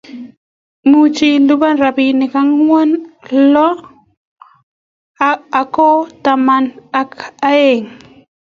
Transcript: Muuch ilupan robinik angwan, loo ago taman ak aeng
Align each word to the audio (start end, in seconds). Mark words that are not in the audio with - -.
Muuch 0.89 1.19
ilupan 1.33 1.73
robinik 1.83 2.33
angwan, 2.41 2.89
loo 3.51 3.73
ago 5.59 5.89
taman 6.23 6.63
ak 6.99 7.11
aeng 7.51 7.83